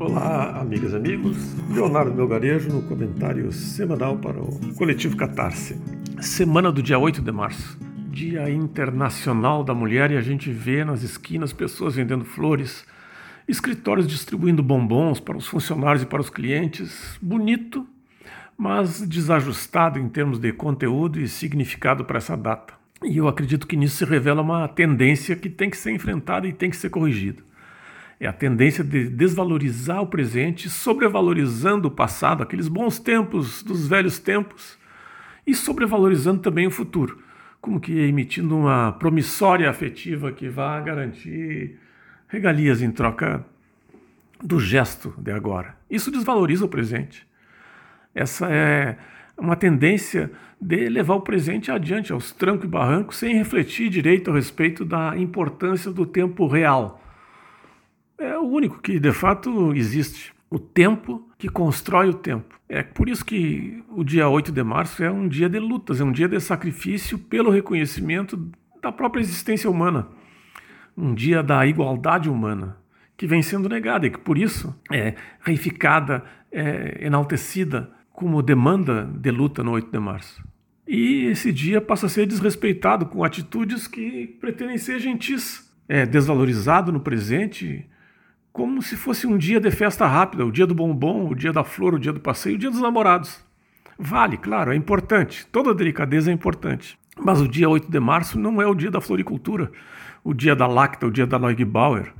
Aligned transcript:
Olá, 0.00 0.58
amigas 0.58 0.94
e 0.94 0.96
amigos. 0.96 1.36
Leonardo 1.68 2.14
Melgarejo 2.14 2.70
no 2.70 2.80
comentário 2.80 3.52
semanal 3.52 4.16
para 4.16 4.40
o 4.40 4.74
Coletivo 4.74 5.14
Catarse. 5.14 5.78
Semana 6.22 6.72
do 6.72 6.82
dia 6.82 6.98
8 6.98 7.20
de 7.20 7.30
março, 7.30 7.78
Dia 8.10 8.48
Internacional 8.48 9.62
da 9.62 9.74
Mulher, 9.74 10.10
e 10.10 10.16
a 10.16 10.22
gente 10.22 10.50
vê 10.50 10.86
nas 10.86 11.02
esquinas 11.02 11.52
pessoas 11.52 11.96
vendendo 11.96 12.24
flores, 12.24 12.86
escritórios 13.46 14.08
distribuindo 14.08 14.62
bombons 14.62 15.20
para 15.20 15.36
os 15.36 15.46
funcionários 15.46 16.02
e 16.02 16.06
para 16.06 16.22
os 16.22 16.30
clientes. 16.30 17.18
Bonito, 17.20 17.86
mas 18.56 19.06
desajustado 19.06 19.98
em 19.98 20.08
termos 20.08 20.38
de 20.38 20.50
conteúdo 20.50 21.20
e 21.20 21.28
significado 21.28 22.06
para 22.06 22.16
essa 22.16 22.38
data. 22.38 22.72
E 23.04 23.18
eu 23.18 23.28
acredito 23.28 23.66
que 23.66 23.76
nisso 23.76 23.98
se 23.98 24.04
revela 24.06 24.40
uma 24.40 24.66
tendência 24.66 25.36
que 25.36 25.50
tem 25.50 25.68
que 25.68 25.76
ser 25.76 25.90
enfrentada 25.92 26.48
e 26.48 26.54
tem 26.54 26.70
que 26.70 26.76
ser 26.76 26.88
corrigida. 26.88 27.49
É 28.20 28.26
a 28.26 28.32
tendência 28.34 28.84
de 28.84 29.08
desvalorizar 29.08 30.02
o 30.02 30.06
presente, 30.06 30.68
sobrevalorizando 30.68 31.88
o 31.88 31.90
passado, 31.90 32.42
aqueles 32.42 32.68
bons 32.68 32.98
tempos 32.98 33.62
dos 33.62 33.88
velhos 33.88 34.18
tempos, 34.18 34.78
e 35.46 35.54
sobrevalorizando 35.54 36.42
também 36.42 36.66
o 36.66 36.70
futuro, 36.70 37.18
como 37.62 37.80
que 37.80 37.98
emitindo 37.98 38.54
uma 38.54 38.92
promissória 38.92 39.70
afetiva 39.70 40.30
que 40.32 40.50
vá 40.50 40.78
garantir 40.80 41.78
regalias 42.28 42.82
em 42.82 42.90
troca 42.90 43.42
do 44.42 44.60
gesto 44.60 45.14
de 45.16 45.32
agora. 45.32 45.74
Isso 45.90 46.10
desvaloriza 46.10 46.66
o 46.66 46.68
presente. 46.68 47.26
Essa 48.14 48.46
é 48.50 48.98
uma 49.34 49.56
tendência 49.56 50.30
de 50.60 50.90
levar 50.90 51.14
o 51.14 51.22
presente 51.22 51.70
adiante, 51.70 52.12
aos 52.12 52.32
trancos 52.32 52.66
e 52.66 52.68
barrancos, 52.68 53.16
sem 53.16 53.34
refletir 53.34 53.88
direito 53.88 54.30
a 54.30 54.34
respeito 54.34 54.84
da 54.84 55.16
importância 55.16 55.90
do 55.90 56.04
tempo 56.04 56.46
real 56.46 57.00
é 58.20 58.38
o 58.38 58.42
único 58.42 58.80
que 58.80 59.00
de 59.00 59.12
fato 59.12 59.72
existe. 59.74 60.32
O 60.50 60.58
tempo 60.58 61.28
que 61.38 61.48
constrói 61.48 62.08
o 62.08 62.14
tempo. 62.14 62.58
É 62.68 62.82
por 62.82 63.08
isso 63.08 63.24
que 63.24 63.82
o 63.88 64.04
dia 64.04 64.28
8 64.28 64.52
de 64.52 64.62
março 64.62 65.02
é 65.02 65.10
um 65.10 65.26
dia 65.26 65.48
de 65.48 65.58
lutas, 65.58 66.00
é 66.00 66.04
um 66.04 66.12
dia 66.12 66.28
de 66.28 66.38
sacrifício 66.40 67.18
pelo 67.18 67.50
reconhecimento 67.50 68.50
da 68.82 68.92
própria 68.92 69.20
existência 69.20 69.70
humana. 69.70 70.08
Um 70.96 71.14
dia 71.14 71.42
da 71.42 71.66
igualdade 71.66 72.28
humana, 72.28 72.76
que 73.16 73.26
vem 73.26 73.42
sendo 73.42 73.68
negada 73.68 74.06
e 74.06 74.10
que 74.10 74.18
por 74.18 74.36
isso 74.36 74.74
é 74.92 75.14
reificada, 75.40 76.24
é 76.52 77.06
enaltecida 77.06 77.90
como 78.12 78.42
demanda 78.42 79.04
de 79.04 79.30
luta 79.30 79.62
no 79.62 79.72
8 79.72 79.90
de 79.90 79.98
março. 79.98 80.44
E 80.86 81.26
esse 81.26 81.52
dia 81.52 81.80
passa 81.80 82.06
a 82.06 82.08
ser 82.08 82.26
desrespeitado 82.26 83.06
com 83.06 83.24
atitudes 83.24 83.86
que 83.86 84.26
pretendem 84.40 84.76
ser 84.76 84.98
gentis, 84.98 85.72
é 85.88 86.04
desvalorizado 86.04 86.92
no 86.92 87.00
presente 87.00 87.88
como 88.52 88.82
se 88.82 88.96
fosse 88.96 89.26
um 89.26 89.38
dia 89.38 89.60
de 89.60 89.70
festa 89.70 90.06
rápida, 90.06 90.44
o 90.44 90.52
dia 90.52 90.66
do 90.66 90.74
bombom, 90.74 91.28
o 91.28 91.34
dia 91.34 91.52
da 91.52 91.62
flor, 91.62 91.94
o 91.94 91.98
dia 91.98 92.12
do 92.12 92.20
passeio, 92.20 92.56
o 92.56 92.58
dia 92.58 92.70
dos 92.70 92.80
namorados. 92.80 93.44
Vale, 93.98 94.36
claro, 94.36 94.72
é 94.72 94.76
importante, 94.76 95.46
toda 95.52 95.74
delicadeza 95.74 96.30
é 96.30 96.34
importante. 96.34 96.98
Mas 97.22 97.40
o 97.40 97.46
dia 97.46 97.68
8 97.68 97.90
de 97.90 98.00
março 98.00 98.38
não 98.38 98.60
é 98.60 98.66
o 98.66 98.74
dia 98.74 98.90
da 98.90 99.00
floricultura, 99.00 99.70
o 100.24 100.32
dia 100.32 100.56
da 100.56 100.66
lacta, 100.66 101.06
o 101.06 101.10
dia 101.10 101.26
da 101.26 101.38
Neugebauer. 101.38 102.12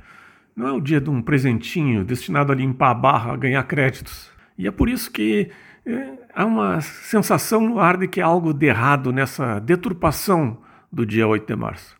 Não 0.55 0.67
é 0.67 0.71
o 0.71 0.81
dia 0.81 1.01
de 1.01 1.09
um 1.09 1.21
presentinho 1.21 2.03
destinado 2.03 2.51
a 2.51 2.55
limpar 2.55 2.91
a 2.91 2.93
barra, 2.93 3.33
a 3.33 3.37
ganhar 3.37 3.63
créditos. 3.63 4.29
E 4.57 4.67
é 4.67 4.71
por 4.71 4.89
isso 4.89 5.09
que 5.11 5.49
é, 5.85 6.13
há 6.35 6.45
uma 6.45 6.81
sensação 6.81 7.61
no 7.61 7.79
ar 7.79 7.97
de 7.97 8.07
que 8.07 8.21
há 8.21 8.25
algo 8.25 8.53
de 8.53 8.67
errado 8.67 9.11
nessa 9.11 9.59
deturpação 9.59 10.59
do 10.91 11.05
dia 11.05 11.27
8 11.27 11.47
de 11.47 11.55
março. 11.55 11.97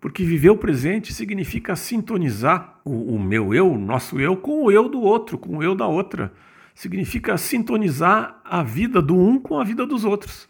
Porque 0.00 0.24
viver 0.24 0.50
o 0.50 0.56
presente 0.56 1.12
significa 1.12 1.74
sintonizar 1.74 2.71
o, 2.84 3.14
o, 3.14 3.20
meu 3.20 3.54
eu, 3.54 3.72
o 3.72 3.78
nosso 3.78 4.20
eu, 4.20 4.36
com 4.36 4.64
o 4.64 4.70
eu 4.70 4.88
do 4.88 5.00
outro, 5.00 5.38
com 5.38 5.58
o 5.58 5.62
eu 5.62 5.74
da 5.74 5.86
outra. 5.86 6.32
Significa 6.74 7.36
sintonizar 7.36 8.40
a 8.44 8.62
vida 8.62 9.00
do 9.00 9.16
um 9.16 9.38
com 9.38 9.58
a 9.58 9.64
vida 9.64 9.86
dos 9.86 10.04
outros, 10.04 10.48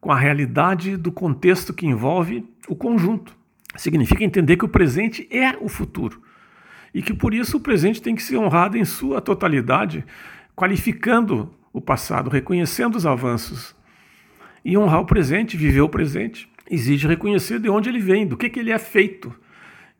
com 0.00 0.12
a 0.12 0.18
realidade 0.18 0.96
do 0.96 1.10
contexto 1.10 1.72
que 1.72 1.86
envolve 1.86 2.44
o 2.68 2.76
conjunto. 2.76 3.34
Significa 3.76 4.22
entender 4.22 4.56
que 4.56 4.64
o 4.64 4.68
presente 4.68 5.26
é 5.30 5.56
o 5.60 5.68
futuro 5.68 6.22
e 6.94 7.02
que 7.02 7.12
por 7.12 7.34
isso 7.34 7.56
o 7.56 7.60
presente 7.60 8.00
tem 8.00 8.14
que 8.14 8.22
ser 8.22 8.36
honrado 8.36 8.78
em 8.78 8.84
sua 8.84 9.20
totalidade, 9.20 10.04
qualificando 10.54 11.52
o 11.72 11.80
passado, 11.80 12.30
reconhecendo 12.30 12.94
os 12.94 13.04
avanços. 13.04 13.74
E 14.64 14.78
honrar 14.78 15.00
o 15.00 15.06
presente, 15.06 15.56
viver 15.56 15.80
o 15.80 15.88
presente, 15.88 16.48
exige 16.70 17.08
reconhecer 17.08 17.58
de 17.58 17.68
onde 17.68 17.88
ele 17.88 17.98
vem, 17.98 18.26
do 18.26 18.36
que, 18.36 18.48
que 18.48 18.60
ele 18.60 18.70
é 18.70 18.78
feito. 18.78 19.34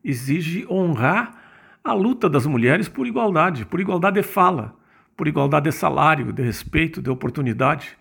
Exige 0.05 0.65
honrar 0.71 1.44
a 1.85 1.93
luta 1.93 2.31
das 2.31 2.47
mulheres 2.47 2.89
por 2.89 3.07
igualdade, 3.07 3.67
por 3.67 3.79
igualdade 3.79 4.19
de 4.19 4.27
fala, 4.27 4.75
por 5.15 5.29
igualdade 5.29 5.69
de 5.69 5.77
salário, 5.77 6.33
de 6.33 6.43
respeito, 6.43 7.03
de 7.03 7.11
oportunidade, 7.11 7.99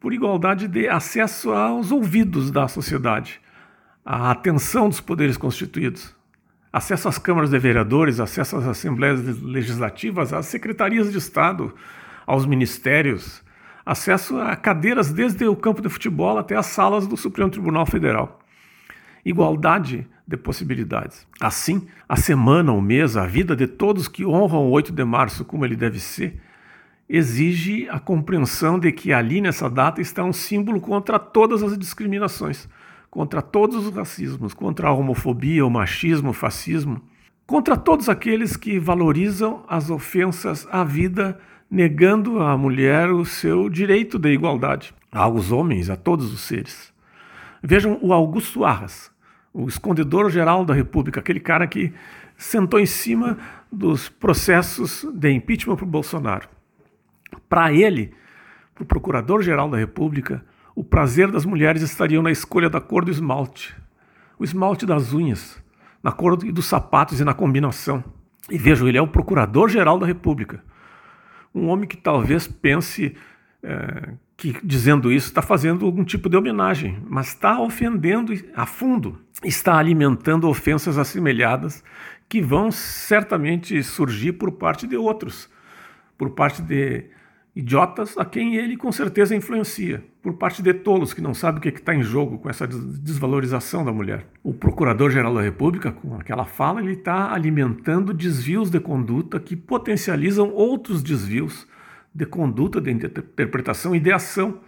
por 0.00 0.12
igualdade 0.12 0.66
de 0.66 0.88
acesso 0.88 1.52
aos 1.52 1.92
ouvidos 1.92 2.50
da 2.50 2.66
sociedade, 2.66 3.40
à 4.04 4.32
atenção 4.32 4.88
dos 4.88 5.00
poderes 5.00 5.36
constituídos, 5.36 6.12
acesso 6.72 7.08
às 7.08 7.18
câmaras 7.18 7.50
de 7.50 7.58
vereadores, 7.58 8.18
acesso 8.18 8.56
às 8.56 8.66
assembleias 8.66 9.20
legislativas, 9.40 10.32
às 10.32 10.46
secretarias 10.46 11.12
de 11.12 11.18
Estado, 11.18 11.72
aos 12.26 12.44
ministérios, 12.44 13.44
acesso 13.86 14.40
a 14.40 14.56
cadeiras 14.56 15.12
desde 15.12 15.46
o 15.46 15.54
campo 15.54 15.80
de 15.80 15.88
futebol 15.88 16.36
até 16.36 16.56
as 16.56 16.66
salas 16.66 17.06
do 17.06 17.16
Supremo 17.16 17.50
Tribunal 17.50 17.86
Federal. 17.86 18.40
Igualdade 19.24 20.08
de 20.30 20.36
possibilidades. 20.36 21.26
Assim, 21.40 21.88
a 22.08 22.14
semana, 22.14 22.70
o 22.70 22.80
mês, 22.80 23.16
a 23.16 23.26
vida 23.26 23.56
de 23.56 23.66
todos 23.66 24.06
que 24.06 24.24
honram 24.24 24.68
o 24.68 24.70
8 24.70 24.92
de 24.92 25.04
março 25.04 25.44
como 25.44 25.64
ele 25.64 25.74
deve 25.74 25.98
ser, 25.98 26.40
exige 27.08 27.88
a 27.90 27.98
compreensão 27.98 28.78
de 28.78 28.92
que 28.92 29.12
ali 29.12 29.40
nessa 29.40 29.68
data 29.68 30.00
está 30.00 30.22
um 30.22 30.32
símbolo 30.32 30.80
contra 30.80 31.18
todas 31.18 31.64
as 31.64 31.76
discriminações, 31.76 32.68
contra 33.10 33.42
todos 33.42 33.84
os 33.84 33.92
racismos, 33.92 34.54
contra 34.54 34.86
a 34.86 34.92
homofobia, 34.92 35.66
o 35.66 35.70
machismo, 35.70 36.30
o 36.30 36.32
fascismo, 36.32 37.02
contra 37.44 37.76
todos 37.76 38.08
aqueles 38.08 38.56
que 38.56 38.78
valorizam 38.78 39.64
as 39.68 39.90
ofensas 39.90 40.64
à 40.70 40.84
vida 40.84 41.40
negando 41.68 42.40
à 42.40 42.56
mulher 42.56 43.10
o 43.10 43.24
seu 43.24 43.68
direito 43.68 44.16
de 44.16 44.32
igualdade, 44.32 44.94
aos 45.10 45.50
homens, 45.50 45.90
a 45.90 45.96
todos 45.96 46.32
os 46.32 46.42
seres. 46.42 46.92
Vejam 47.60 47.98
o 48.00 48.12
Augusto 48.12 48.64
Arras, 48.64 49.10
o 49.52 49.66
escondedor-geral 49.68 50.64
da 50.64 50.74
República, 50.74 51.20
aquele 51.20 51.40
cara 51.40 51.66
que 51.66 51.92
sentou 52.36 52.80
em 52.80 52.86
cima 52.86 53.38
dos 53.70 54.08
processos 54.08 55.04
de 55.12 55.30
impeachment 55.30 55.76
para 55.76 55.84
o 55.84 55.88
Bolsonaro. 55.88 56.48
Para 57.48 57.72
ele, 57.72 58.14
para 58.74 58.82
o 58.82 58.86
procurador-geral 58.86 59.68
da 59.68 59.76
República, 59.76 60.44
o 60.74 60.84
prazer 60.84 61.30
das 61.30 61.44
mulheres 61.44 61.82
estaria 61.82 62.20
na 62.22 62.30
escolha 62.30 62.70
da 62.70 62.80
cor 62.80 63.04
do 63.04 63.10
esmalte, 63.10 63.76
o 64.38 64.44
esmalte 64.44 64.86
das 64.86 65.12
unhas, 65.12 65.62
na 66.02 66.12
cor 66.12 66.36
dos 66.36 66.66
sapatos 66.66 67.20
e 67.20 67.24
na 67.24 67.34
combinação. 67.34 68.02
E 68.48 68.56
vejam, 68.56 68.88
ele 68.88 68.98
é 68.98 69.02
o 69.02 69.08
procurador-geral 69.08 69.98
da 69.98 70.06
República 70.06 70.62
um 71.54 71.68
homem 71.68 71.88
que 71.88 71.96
talvez 71.96 72.46
pense 72.46 73.16
é, 73.62 74.10
que 74.40 74.56
dizendo 74.64 75.12
isso 75.12 75.26
está 75.26 75.42
fazendo 75.42 75.84
algum 75.84 76.02
tipo 76.02 76.26
de 76.30 76.34
homenagem, 76.34 76.96
mas 77.06 77.28
está 77.28 77.60
ofendendo 77.60 78.32
a 78.54 78.64
fundo, 78.64 79.18
está 79.44 79.76
alimentando 79.76 80.48
ofensas 80.48 80.96
assemelhadas 80.96 81.84
que 82.26 82.40
vão 82.40 82.72
certamente 82.72 83.82
surgir 83.82 84.32
por 84.32 84.52
parte 84.52 84.86
de 84.86 84.96
outros, 84.96 85.50
por 86.16 86.30
parte 86.30 86.62
de 86.62 87.04
idiotas 87.54 88.16
a 88.16 88.24
quem 88.24 88.56
ele 88.56 88.78
com 88.78 88.90
certeza 88.90 89.36
influencia, 89.36 90.02
por 90.22 90.32
parte 90.32 90.62
de 90.62 90.72
tolos 90.72 91.12
que 91.12 91.20
não 91.20 91.34
sabem 91.34 91.58
o 91.58 91.60
que 91.60 91.68
está 91.68 91.94
em 91.94 92.02
jogo 92.02 92.38
com 92.38 92.48
essa 92.48 92.66
desvalorização 92.66 93.84
da 93.84 93.92
mulher. 93.92 94.26
O 94.42 94.54
Procurador-Geral 94.54 95.34
da 95.34 95.42
República, 95.42 95.92
com 95.92 96.14
aquela 96.14 96.46
fala, 96.46 96.80
ele 96.80 96.92
está 96.92 97.30
alimentando 97.30 98.14
desvios 98.14 98.70
de 98.70 98.80
conduta 98.80 99.38
que 99.38 99.54
potencializam 99.54 100.50
outros 100.54 101.02
desvios 101.02 101.68
de 102.14 102.26
conduta, 102.26 102.80
de 102.80 102.90
interpretação 102.90 103.94
e 103.94 104.00
de 104.00 104.12
ação 104.12 104.60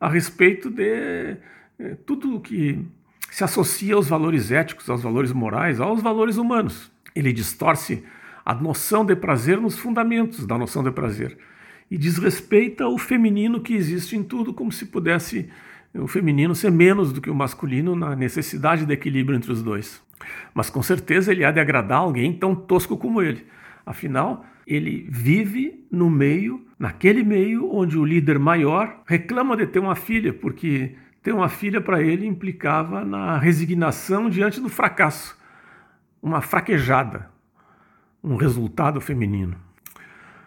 a 0.00 0.08
respeito 0.08 0.68
de 0.68 1.36
é, 1.78 1.96
tudo 2.04 2.40
que 2.40 2.84
se 3.30 3.44
associa 3.44 3.94
aos 3.94 4.08
valores 4.08 4.50
éticos, 4.50 4.90
aos 4.90 5.02
valores 5.02 5.32
morais, 5.32 5.80
aos 5.80 6.02
valores 6.02 6.36
humanos. 6.36 6.90
Ele 7.14 7.32
distorce 7.32 8.04
a 8.44 8.54
noção 8.54 9.04
de 9.04 9.14
prazer 9.14 9.60
nos 9.60 9.78
fundamentos 9.78 10.46
da 10.46 10.58
noção 10.58 10.82
de 10.82 10.90
prazer 10.90 11.38
e 11.90 11.96
desrespeita 11.96 12.88
o 12.88 12.98
feminino 12.98 13.60
que 13.60 13.74
existe 13.74 14.16
em 14.16 14.22
tudo, 14.22 14.52
como 14.52 14.72
se 14.72 14.86
pudesse 14.86 15.48
o 15.94 16.06
feminino 16.06 16.54
ser 16.54 16.70
menos 16.70 17.12
do 17.12 17.20
que 17.20 17.30
o 17.30 17.34
masculino 17.34 17.94
na 17.94 18.16
necessidade 18.16 18.86
de 18.86 18.92
equilíbrio 18.92 19.36
entre 19.36 19.52
os 19.52 19.62
dois. 19.62 20.02
Mas 20.54 20.70
com 20.70 20.82
certeza 20.82 21.32
ele 21.32 21.44
há 21.44 21.50
de 21.50 21.60
agradar 21.60 21.98
alguém 21.98 22.32
tão 22.32 22.54
tosco 22.54 22.96
como 22.96 23.20
ele. 23.20 23.46
Afinal, 23.84 24.44
ele 24.66 25.06
vive 25.10 25.86
no 25.90 26.08
meio, 26.08 26.64
naquele 26.78 27.22
meio 27.22 27.72
onde 27.72 27.98
o 27.98 28.04
líder 28.04 28.38
maior 28.38 29.02
reclama 29.06 29.56
de 29.56 29.66
ter 29.66 29.80
uma 29.80 29.96
filha, 29.96 30.32
porque 30.32 30.94
ter 31.22 31.32
uma 31.32 31.48
filha 31.48 31.80
para 31.80 32.02
ele 32.02 32.26
implicava 32.26 33.04
na 33.04 33.38
resignação 33.38 34.28
diante 34.28 34.60
do 34.60 34.68
fracasso, 34.68 35.36
uma 36.22 36.40
fraquejada, 36.40 37.30
um 38.22 38.36
resultado 38.36 39.00
feminino. 39.00 39.56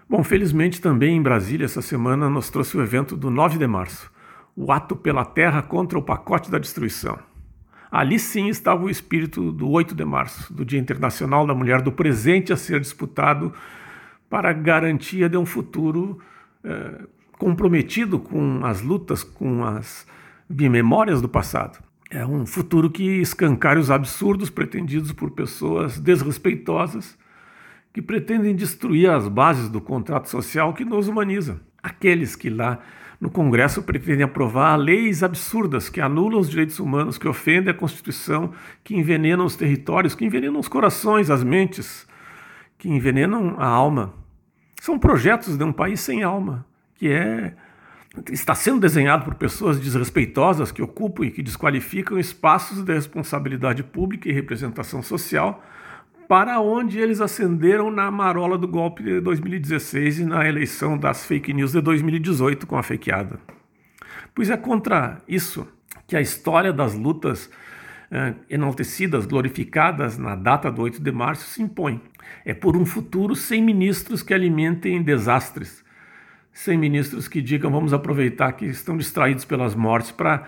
Bom, 0.07 0.23
felizmente 0.23 0.79
também 0.79 1.17
em 1.17 1.21
Brasília 1.21 1.65
essa 1.65 1.81
semana 1.81 2.29
nos 2.29 2.49
trouxe 2.49 2.77
o 2.77 2.81
evento 2.81 3.17
do 3.17 3.29
9 3.29 3.57
de 3.57 3.67
março, 3.67 4.11
o 4.55 4.71
ato 4.71 4.95
pela 4.95 5.25
terra 5.25 5.61
contra 5.61 5.97
o 5.97 6.03
pacote 6.03 6.49
da 6.49 6.57
destruição. 6.57 7.19
Ali 7.95 8.19
sim 8.19 8.49
estava 8.49 8.83
o 8.83 8.89
espírito 8.89 9.53
do 9.53 9.69
8 9.69 9.95
de 9.95 10.03
março, 10.03 10.53
do 10.53 10.65
Dia 10.65 10.77
Internacional 10.77 11.47
da 11.47 11.55
Mulher, 11.55 11.81
do 11.81 11.93
presente 11.93 12.51
a 12.51 12.57
ser 12.57 12.81
disputado 12.81 13.53
para 14.29 14.51
garantia 14.51 15.29
de 15.29 15.37
um 15.37 15.45
futuro 15.45 16.19
eh, 16.61 17.05
comprometido 17.39 18.19
com 18.19 18.65
as 18.65 18.81
lutas, 18.81 19.23
com 19.23 19.63
as 19.63 20.05
memórias 20.49 21.21
do 21.21 21.29
passado. 21.29 21.81
É 22.11 22.25
um 22.25 22.45
futuro 22.45 22.89
que 22.89 23.21
escancare 23.21 23.79
os 23.79 23.89
absurdos 23.89 24.49
pretendidos 24.49 25.13
por 25.13 25.31
pessoas 25.31 25.97
desrespeitosas 25.97 27.17
que 27.93 28.01
pretendem 28.01 28.53
destruir 28.53 29.09
as 29.09 29.29
bases 29.29 29.69
do 29.69 29.79
contrato 29.79 30.29
social 30.29 30.73
que 30.73 30.83
nos 30.83 31.07
humaniza. 31.07 31.61
Aqueles 31.81 32.35
que 32.35 32.49
lá 32.49 32.77
no 33.19 33.29
Congresso 33.29 33.83
pretendem 33.83 34.23
aprovar 34.23 34.75
leis 34.75 35.23
absurdas 35.23 35.89
que 35.89 36.01
anulam 36.01 36.39
os 36.39 36.49
direitos 36.49 36.79
humanos, 36.79 37.17
que 37.17 37.27
ofendem 37.27 37.71
a 37.71 37.77
Constituição, 37.77 38.51
que 38.83 38.95
envenenam 38.95 39.45
os 39.45 39.55
territórios, 39.55 40.15
que 40.15 40.25
envenenam 40.25 40.59
os 40.59 40.67
corações, 40.67 41.29
as 41.29 41.43
mentes, 41.43 42.07
que 42.77 42.89
envenenam 42.89 43.55
a 43.57 43.65
alma. 43.65 44.13
São 44.81 44.99
projetos 44.99 45.57
de 45.57 45.63
um 45.63 45.71
país 45.71 45.99
sem 45.99 46.23
alma, 46.23 46.65
que 46.95 47.09
é 47.09 47.55
está 48.31 48.55
sendo 48.55 48.79
desenhado 48.79 49.25
por 49.25 49.35
pessoas 49.35 49.79
desrespeitosas 49.79 50.71
que 50.71 50.81
ocupam 50.81 51.25
e 51.25 51.31
que 51.31 51.43
desqualificam 51.43 52.17
espaços 52.17 52.81
de 52.81 52.93
responsabilidade 52.93 53.83
pública 53.83 54.29
e 54.29 54.31
representação 54.31 55.01
social 55.01 55.61
para 56.27 56.59
onde 56.59 56.99
eles 56.99 57.21
ascenderam 57.21 57.91
na 57.91 58.09
marola 58.09 58.57
do 58.57 58.67
golpe 58.67 59.03
de 59.03 59.19
2016 59.21 60.19
e 60.19 60.25
na 60.25 60.47
eleição 60.47 60.97
das 60.97 61.25
fake 61.25 61.53
news 61.53 61.71
de 61.71 61.81
2018 61.81 62.65
com 62.65 62.77
a 62.77 62.83
fakeada. 62.83 63.39
Pois 64.33 64.49
é 64.49 64.57
contra 64.57 65.21
isso 65.27 65.67
que 66.07 66.15
a 66.15 66.21
história 66.21 66.73
das 66.73 66.93
lutas 66.93 67.49
eh, 68.11 68.33
enaltecidas, 68.49 69.25
glorificadas 69.25 70.17
na 70.17 70.35
data 70.35 70.71
do 70.71 70.81
8 70.81 71.01
de 71.01 71.11
março 71.11 71.45
se 71.49 71.61
impõe. 71.61 72.01
É 72.43 72.53
por 72.53 72.75
um 72.77 72.85
futuro 72.85 73.35
sem 73.35 73.61
ministros 73.63 74.21
que 74.21 74.33
alimentem 74.33 75.01
desastres, 75.01 75.83
sem 76.51 76.77
ministros 76.77 77.27
que 77.27 77.41
digam 77.41 77.71
vamos 77.71 77.93
aproveitar 77.93 78.53
que 78.53 78.65
estão 78.65 78.97
distraídos 78.97 79.45
pelas 79.45 79.73
mortes 79.75 80.11
para 80.11 80.47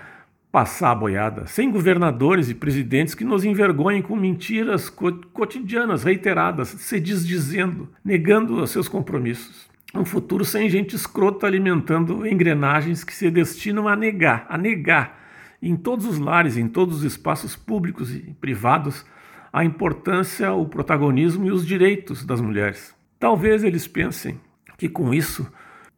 passar 0.57 0.89
a 0.89 0.95
boiada, 0.95 1.45
sem 1.45 1.69
governadores 1.69 2.50
e 2.50 2.56
presidentes 2.56 3.13
que 3.13 3.24
nos 3.24 3.45
envergonhem 3.45 4.01
com 4.01 4.15
mentiras 4.15 4.89
cotidianas, 4.89 6.04
reiteradas, 6.04 6.69
se 6.69 7.00
desdizendo, 7.00 7.88
negando 8.04 8.59
os 8.59 8.71
seus 8.71 8.88
compromissos. 8.88 9.69
Um 9.94 10.04
futuro 10.04 10.44
sem 10.44 10.68
gente 10.68 10.95
escrota 10.95 11.45
alimentando 11.45 12.25
engrenagens 12.25 13.04
que 13.04 13.13
se 13.13 13.30
destinam 13.30 13.88
a 13.88 13.95
negar, 13.95 14.48
a 14.50 14.57
negar, 14.57 15.19
em 15.62 15.75
todos 15.75 16.07
os 16.07 16.18
lares, 16.18 16.57
em 16.57 16.68
todos 16.68 16.98
os 16.98 17.04
espaços 17.04 17.56
públicos 17.56 18.12
e 18.15 18.36
privados, 18.42 19.06
a 19.54 19.63
importância, 19.63 20.51
o 20.54 20.65
protagonismo 20.65 21.45
e 21.45 21.51
os 21.51 21.68
direitos 21.68 22.25
das 22.25 22.42
mulheres. 22.42 22.95
Talvez 23.19 23.63
eles 23.63 23.88
pensem 23.88 24.42
que 24.75 24.89
com 24.89 25.13
isso 25.13 25.45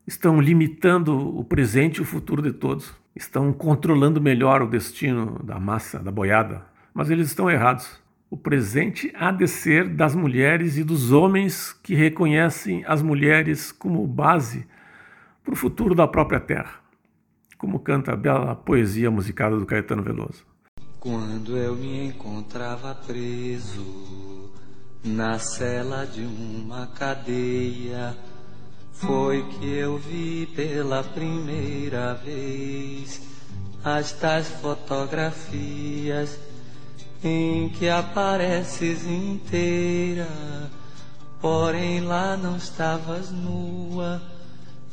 estão 0.05 0.41
limitando 0.41 1.17
o 1.17 1.45
presente 1.45 1.99
e 1.99 2.01
o 2.01 2.05
futuro 2.05 2.41
de 2.41 2.51
todos 2.51 2.93
estão 3.19 3.51
controlando 3.51 4.21
melhor 4.21 4.61
o 4.61 4.67
destino 4.67 5.43
da 5.43 5.59
massa, 5.59 5.99
da 5.99 6.09
boiada, 6.09 6.65
mas 6.93 7.09
eles 7.09 7.27
estão 7.27 7.49
errados. 7.49 7.99
O 8.29 8.37
presente 8.37 9.11
há 9.13 9.29
de 9.29 9.45
ser 9.45 9.89
das 9.89 10.15
mulheres 10.15 10.77
e 10.77 10.83
dos 10.85 11.11
homens 11.11 11.73
que 11.83 11.93
reconhecem 11.95 12.83
as 12.87 13.01
mulheres 13.01 13.73
como 13.73 14.07
base 14.07 14.65
para 15.43 15.53
o 15.53 15.57
futuro 15.57 15.93
da 15.93 16.07
própria 16.07 16.39
terra, 16.39 16.75
como 17.57 17.79
canta 17.79 18.13
a 18.13 18.15
bela 18.15 18.55
poesia 18.55 19.11
musicada 19.11 19.57
do 19.57 19.65
Caetano 19.65 20.01
Veloso. 20.01 20.45
Quando 20.99 21.57
eu 21.57 21.75
me 21.75 22.07
encontrava 22.07 22.95
preso 22.95 24.53
na 25.03 25.39
cela 25.39 26.05
de 26.05 26.21
uma 26.21 26.87
cadeia, 26.87 28.15
foi 28.99 29.43
que 29.43 29.65
eu 29.65 29.97
vi 29.97 30.45
pela 30.55 31.03
primeira 31.03 32.15
vez 32.15 33.21
as 33.83 34.11
tais 34.11 34.47
fotografias 34.47 36.37
em 37.23 37.69
que 37.69 37.87
apareces 37.89 39.05
inteira, 39.05 40.27
porém 41.41 42.01
lá 42.01 42.35
não 42.35 42.57
estavas 42.57 43.31
nua 43.31 44.21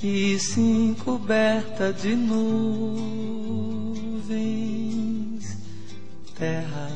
e 0.03 0.39
sim 0.39 0.95
coberta 1.05 1.93
de 1.93 2.15
nuvens, 2.15 2.77
terra, 6.37 6.91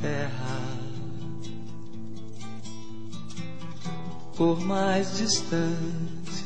terra. 0.00 0.43
Por 4.36 4.60
mais 4.60 5.16
distante, 5.16 6.44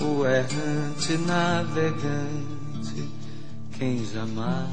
o 0.00 0.26
errante 0.26 1.16
navegante, 1.18 3.08
quem 3.78 4.04
jamais 4.04 4.68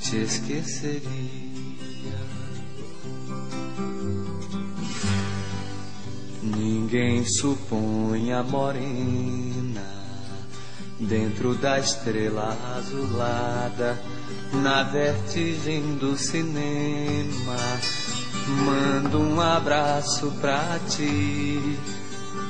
te 0.00 0.16
esqueceria. 0.16 1.02
Ninguém 6.42 7.24
supõe 7.26 8.32
a 8.32 8.42
morena 8.42 9.98
dentro 10.98 11.54
da 11.54 11.78
estrela 11.78 12.56
azulada, 12.76 14.00
na 14.52 14.82
vertigem 14.82 15.96
do 15.96 16.16
cinema 16.16 17.56
Mando 18.48 19.20
um 19.20 19.40
abraço 19.40 20.32
pra 20.40 20.78
ti, 20.88 21.78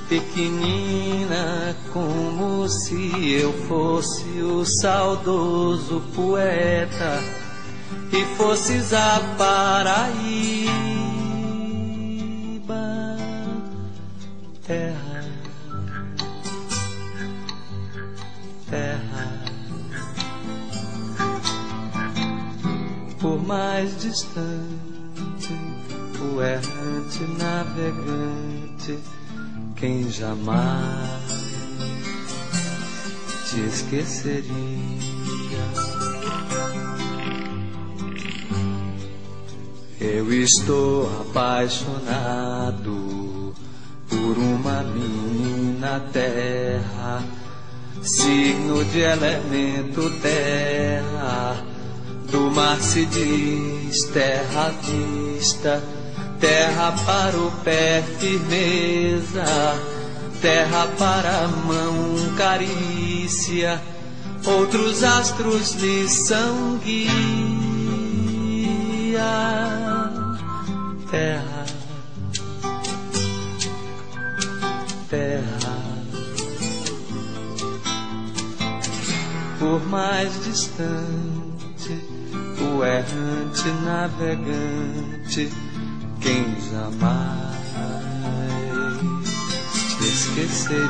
pequenina, 0.09 1.75
como 1.93 2.69
se 2.69 3.33
eu 3.33 3.53
fosse 3.67 4.41
o 4.43 4.65
saudoso 4.65 6.01
poeta 6.15 7.21
e 8.13 8.25
fosses 8.37 8.93
a 8.93 9.21
Paraíba, 9.37 10.69
terra, 14.65 15.25
terra. 18.71 19.39
Por 23.21 23.45
mais 23.45 24.01
distante 24.01 24.88
errante 26.43 27.25
navegante, 27.39 28.99
quem 29.77 30.11
jamais 30.11 31.39
te 33.49 33.61
esqueceria. 33.61 34.49
Eu 40.01 40.33
estou 40.33 41.07
apaixonado 41.23 42.99
por 44.09 44.39
uma 44.39 44.83
menina 44.83 46.01
terra, 46.13 47.23
signo 48.03 48.85
de 48.87 49.01
elemento 49.01 50.11
terra. 50.21 51.65
Do 52.31 52.51
mar 52.51 52.81
se 52.81 53.07
diz 53.07 54.05
terra 54.13 54.71
vista 54.83 55.83
Terra 56.41 56.95
para 57.05 57.37
o 57.37 57.51
pé, 57.65 58.03
firmeza. 58.19 59.45
Terra 60.41 60.87
para 60.99 61.45
a 61.45 61.49
mão, 61.49 62.35
carícia. 62.37 63.81
Outros 64.45 65.03
astros 65.03 65.75
lhe 65.75 66.09
são 66.09 66.79
guia. 66.79 67.19
Terra, 71.11 71.67
terra. 75.11 75.79
Por 79.59 79.85
mais 79.89 80.45
distante, 80.45 82.01
o 82.61 82.85
errante 82.85 83.69
navegante 83.85 85.51
quem 86.29 86.45
jamais 86.71 87.57
te 89.97 90.05
esqueceria. 90.05 90.89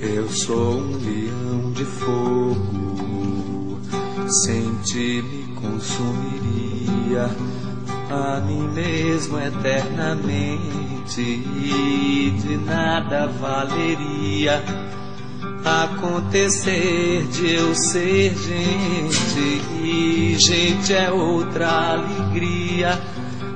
Eu 0.00 0.28
sou 0.28 0.80
um 0.80 0.96
leão 0.96 1.72
de 1.72 1.84
fogo 1.84 3.78
sem 4.28 4.74
ti 4.82 5.22
me 5.22 5.54
consumiria 5.54 7.30
a 8.10 8.40
mim 8.40 8.68
mesmo 8.72 9.38
eternamente 9.38 11.20
e 11.20 12.34
de 12.42 12.56
nada 12.56 13.28
valeria 13.28 14.85
acontecer 15.66 17.26
de 17.26 17.54
eu 17.54 17.74
ser 17.74 18.32
gente 18.36 19.62
e 19.82 20.36
gente 20.38 20.94
é 20.94 21.10
outra 21.10 21.94
alegria 21.94 22.96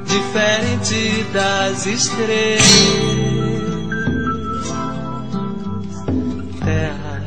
diferente 0.05 1.25
das 1.33 1.87
estrelas. 1.87 2.63
Terra. 6.65 7.23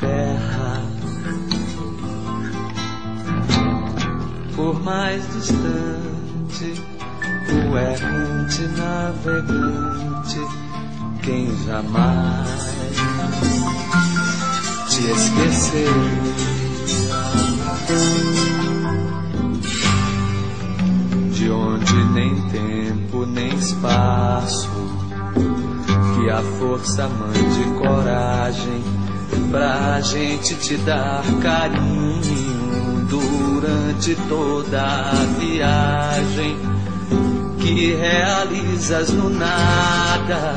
Terra. 0.00 0.82
Por 4.54 4.84
mais 4.84 5.22
distante 5.32 6.84
o 7.70 7.78
errante 7.78 8.62
navegante 8.76 10.07
quem 11.28 11.54
jamais 11.66 12.48
te 14.88 15.10
esqueceu. 15.10 15.92
De 21.32 21.50
onde 21.50 21.94
nem 22.14 22.34
tempo 22.48 23.26
nem 23.26 23.54
espaço, 23.54 24.70
que 26.14 26.30
a 26.30 26.40
força 26.58 27.06
mande 27.06 27.78
coragem 27.78 28.82
pra 29.50 30.00
gente 30.00 30.54
te 30.54 30.78
dar 30.78 31.22
carinho 31.42 33.06
durante 33.06 34.14
toda 34.30 34.82
a 34.82 35.26
viagem 35.38 36.56
que 37.58 37.94
realizas 37.94 39.10
no 39.10 39.28
nada, 39.30 40.54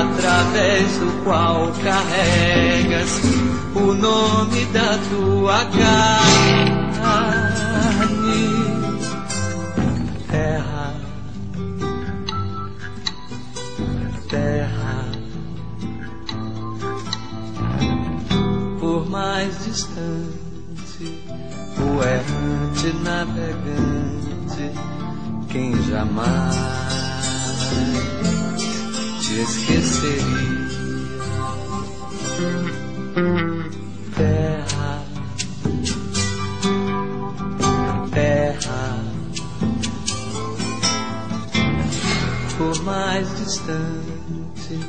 através 0.00 0.98
do 0.98 1.24
qual 1.24 1.72
carregas 1.82 3.20
o 3.74 3.94
nome 3.94 4.64
da 4.66 4.98
tua 5.10 5.64
carne. 5.64 6.08
Terra, 10.28 10.94
terra, 14.28 15.04
por 18.78 19.08
mais 19.08 19.64
distante, 19.64 21.24
o 21.78 22.02
errante 22.02 22.92
navegante 23.02 24.18
quem 25.50 25.72
jamais 25.84 26.54
te 29.20 29.40
esqueceria. 29.40 30.68
Terra, 34.16 35.02
terra, 38.12 38.98
por 42.56 42.82
mais 42.84 43.28
distante, 43.38 44.80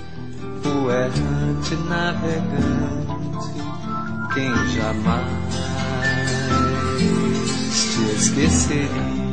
o 0.65 0.91
errante 0.91 1.75
navegante, 1.87 3.53
quem 4.33 4.53
jamais 4.69 5.25
te 7.71 8.15
esqueceria. 8.15 9.28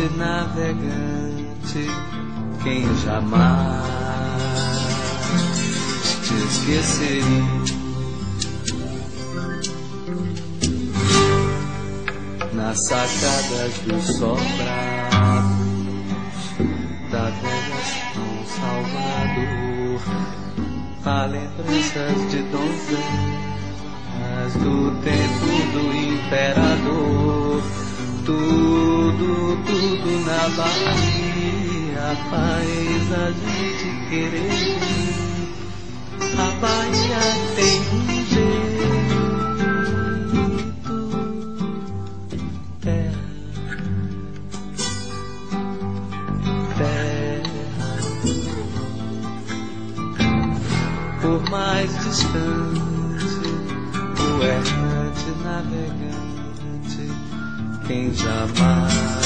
Errante 0.00 0.16
navegante, 0.16 1.86
quem 2.62 2.82
jamais 2.96 3.84
te 6.24 6.34
esqueceria. 6.34 7.44
Nas 12.54 12.86
sacadas 12.86 13.72
do 13.86 14.00
sobrados 14.00 15.50
da 17.10 17.24
velha 17.30 17.80
São 18.14 18.32
Salvador, 18.56 20.00
há 21.04 21.26
lembranças 21.26 22.18
de 22.30 22.42
donzelas 22.44 23.12
do 24.54 24.90
tempo 25.02 25.50
do 25.72 25.82
imperador 25.96 27.39
tudo, 28.24 29.56
tudo 29.66 30.10
na 30.26 30.48
Bahia 30.56 32.16
faz 32.30 33.12
a 33.12 33.30
gente 33.30 33.88
querer. 34.08 35.20
A 36.38 36.50
Bahia 36.60 37.22
tem 37.56 37.80
um 37.92 38.06
jeito. 38.26 38.60
Terra, 42.80 43.28
terra, 46.78 47.92
por 51.20 51.40
mais 51.50 51.90
distante, 52.04 53.48
o 54.18 54.42
errante 54.42 55.28
navegante 55.44 56.09
quem 57.90 58.14
jamais 58.14 59.19